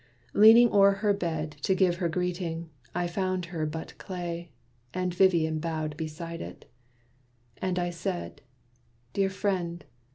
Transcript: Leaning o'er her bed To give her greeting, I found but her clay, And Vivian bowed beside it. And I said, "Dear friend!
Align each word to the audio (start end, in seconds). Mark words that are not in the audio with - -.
Leaning 0.33 0.67
o'er 0.71 0.93
her 1.05 1.13
bed 1.13 1.51
To 1.61 1.75
give 1.75 1.97
her 1.97 2.09
greeting, 2.09 2.71
I 2.95 3.05
found 3.05 3.43
but 3.69 3.89
her 3.91 3.95
clay, 3.99 4.49
And 4.95 5.13
Vivian 5.13 5.59
bowed 5.59 5.95
beside 5.95 6.41
it. 6.41 6.65
And 7.61 7.77
I 7.77 7.91
said, 7.91 8.41
"Dear 9.13 9.29
friend! 9.29 9.85